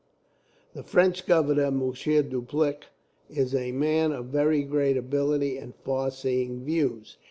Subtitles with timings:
[0.73, 2.85] The French governor, Monsieur Dupleix,
[3.29, 7.17] is a man of very great ability, and far seeing views.